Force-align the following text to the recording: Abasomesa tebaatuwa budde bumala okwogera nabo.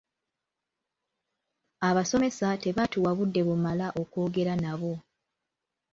Abasomesa 1.87 2.47
tebaatuwa 2.63 3.11
budde 3.17 3.41
bumala 3.47 3.87
okwogera 4.01 4.53
nabo. 4.63 4.93